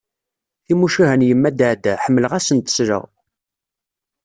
Timucuha 0.65 1.15
n 1.19 1.25
yemma 1.27 1.49
Daɛda 1.57 1.93
ḥemmleɣ 2.03 2.31
ad 2.33 2.37
asent-sleɣ. 2.43 3.03